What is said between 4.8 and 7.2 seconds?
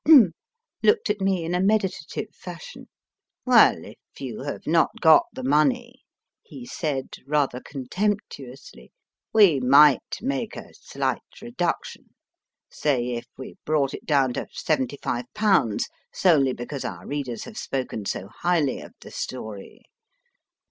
got the money, he said